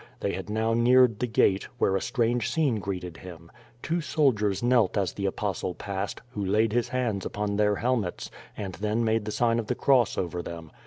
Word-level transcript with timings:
They 0.21 0.31
had 0.33 0.49
now 0.49 0.73
neared 0.73 1.19
the 1.19 1.27
gate, 1.27 1.67
where 1.77 1.95
a 1.95 2.01
strange 2.01 2.49
scene 2.49 2.77
greeted 2.79 3.13
liim. 3.23 3.49
Two 3.83 4.01
soldiers 4.01 4.63
knelt 4.63 4.97
as 4.97 5.13
the 5.13 5.27
Apostle 5.27 5.75
passed, 5.75 6.21
who 6.31 6.43
laid 6.43 6.73
his 6.73 6.87
hands 6.89 7.23
upon 7.23 7.55
their 7.55 7.75
helmets, 7.75 8.31
and 8.57 8.73
then 8.73 9.03
made 9.05 9.25
the 9.25 9.31
sign 9.31 9.59
of 9.59 9.67
the 9.67 9.75
cross 9.75 10.17
over 10.17 10.41
them. 10.41 10.71